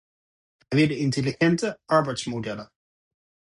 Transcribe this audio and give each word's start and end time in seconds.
Wij 0.67 0.79
willen 0.79 0.97
intelligente 0.97 1.79
arbeidsmodellen. 1.85 2.71